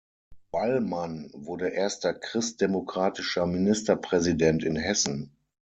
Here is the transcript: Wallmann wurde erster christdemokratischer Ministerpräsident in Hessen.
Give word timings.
Wallmann 0.49 1.29
wurde 1.31 1.67
erster 1.67 2.15
christdemokratischer 2.15 3.45
Ministerpräsident 3.45 4.63
in 4.63 4.75
Hessen. 4.75 5.37